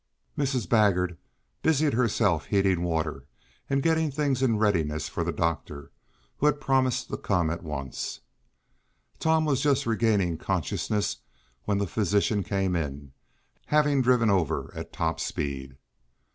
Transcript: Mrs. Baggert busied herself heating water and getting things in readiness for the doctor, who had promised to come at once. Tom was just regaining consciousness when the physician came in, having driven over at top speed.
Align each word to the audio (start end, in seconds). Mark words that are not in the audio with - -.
Mrs. 0.35 0.67
Baggert 0.67 1.15
busied 1.61 1.93
herself 1.93 2.47
heating 2.47 2.81
water 2.81 3.27
and 3.69 3.83
getting 3.83 4.09
things 4.09 4.41
in 4.41 4.57
readiness 4.57 5.07
for 5.07 5.23
the 5.23 5.31
doctor, 5.31 5.91
who 6.37 6.47
had 6.47 6.59
promised 6.59 7.09
to 7.09 7.17
come 7.17 7.51
at 7.51 7.61
once. 7.61 8.19
Tom 9.19 9.45
was 9.45 9.61
just 9.61 9.85
regaining 9.85 10.39
consciousness 10.39 11.17
when 11.65 11.77
the 11.77 11.85
physician 11.85 12.41
came 12.43 12.75
in, 12.75 13.13
having 13.67 14.01
driven 14.01 14.31
over 14.31 14.71
at 14.75 14.91
top 14.91 15.19
speed. 15.19 15.77